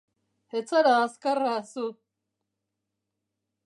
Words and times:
Ez 0.59 0.63
zara 0.71 0.95
azkarra, 1.03 1.53
zu! 1.75 1.87